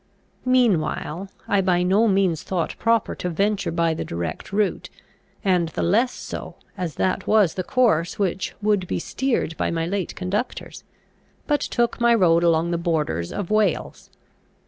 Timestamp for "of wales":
13.31-14.09